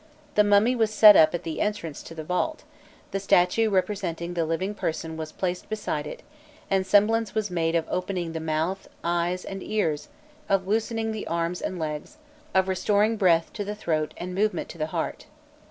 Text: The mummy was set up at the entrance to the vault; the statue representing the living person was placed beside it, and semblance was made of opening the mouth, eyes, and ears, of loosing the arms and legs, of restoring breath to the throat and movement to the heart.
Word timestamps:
The 0.33 0.43
mummy 0.43 0.75
was 0.75 0.89
set 0.91 1.15
up 1.15 1.35
at 1.35 1.43
the 1.43 1.61
entrance 1.61 2.01
to 2.01 2.15
the 2.15 2.23
vault; 2.23 2.63
the 3.11 3.19
statue 3.19 3.69
representing 3.69 4.33
the 4.33 4.47
living 4.47 4.73
person 4.73 5.15
was 5.15 5.31
placed 5.31 5.69
beside 5.69 6.07
it, 6.07 6.23
and 6.71 6.87
semblance 6.87 7.35
was 7.35 7.51
made 7.51 7.75
of 7.75 7.85
opening 7.87 8.31
the 8.33 8.39
mouth, 8.39 8.89
eyes, 9.03 9.45
and 9.45 9.61
ears, 9.61 10.07
of 10.49 10.67
loosing 10.67 11.11
the 11.11 11.27
arms 11.27 11.61
and 11.61 11.77
legs, 11.77 12.17
of 12.55 12.67
restoring 12.67 13.15
breath 13.15 13.53
to 13.53 13.63
the 13.63 13.75
throat 13.75 14.15
and 14.17 14.33
movement 14.33 14.69
to 14.69 14.79
the 14.79 14.87
heart. 14.87 15.27